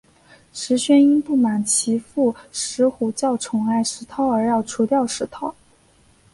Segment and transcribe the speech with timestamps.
[0.51, 5.53] 石宣因不满其父石虎较宠爱石韬而要除掉石韬。